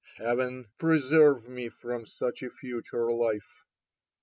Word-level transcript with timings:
Heaven 0.17 0.65
preserve 0.79 1.47
me 1.47 1.69
from 1.69 2.07
such 2.07 2.41
a 2.41 2.49
future 2.49 3.13
life. 3.13 3.61